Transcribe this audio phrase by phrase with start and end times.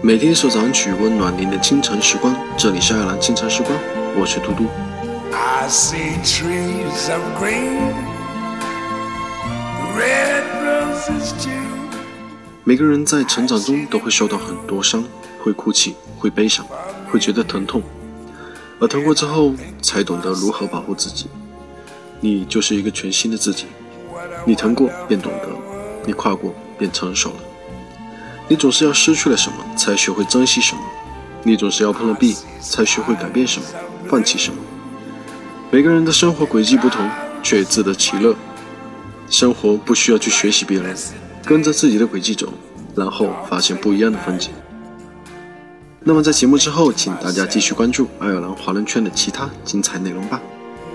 [0.00, 2.32] 每天一首早安曲，温暖您的清晨时光。
[2.56, 3.76] 这里是爱尔兰清晨时光，
[4.16, 4.64] 我是嘟嘟。
[5.32, 7.92] I see trees of green,
[9.98, 11.50] red roses too.
[12.62, 15.02] 每个人在成长中都会受到很多伤，
[15.42, 16.64] 会哭泣，会悲伤，
[17.10, 17.82] 会觉得疼痛，
[18.78, 19.52] 而疼过之后，
[19.82, 21.26] 才懂得如何保护自己。
[22.20, 23.66] 你就是一个全新的自己，
[24.44, 25.48] 你疼过便懂得，
[26.06, 27.36] 你跨过便成熟了。
[28.48, 30.80] 你总是要失去了什么，才学会珍惜什么；
[31.42, 33.66] 你总是要碰了壁，才学会改变什么，
[34.08, 34.58] 放弃什么。
[35.70, 37.08] 每个人的生活轨迹不同，
[37.42, 38.34] 却自得其乐。
[39.28, 40.96] 生活不需要去学习别人，
[41.44, 42.50] 跟着自己的轨迹走，
[42.96, 44.50] 然后发现不一样的风景。
[46.00, 50.40] 那么在节目之后，请大家继续关注爱尔兰华人圈的其他精彩内容吧。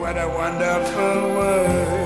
[0.00, 2.05] What a wonderful world.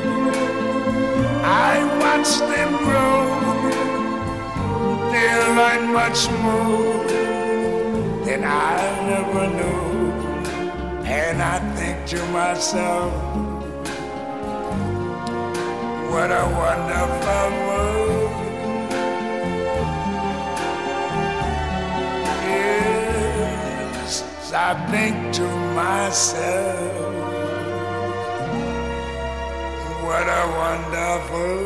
[2.21, 3.21] Watch them grow.
[5.11, 6.93] They learn much more
[8.25, 8.77] than I
[9.09, 10.11] never knew.
[11.03, 13.11] And I think to myself,
[16.11, 18.31] what a wonderful world.
[22.93, 24.13] Yes,
[24.53, 24.55] I
[24.91, 26.91] think to myself,
[30.05, 31.60] what a wonderful